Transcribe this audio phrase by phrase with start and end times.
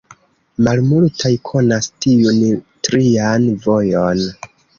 [0.67, 2.41] Malmultaj konas tiun
[2.89, 4.27] trian vojon.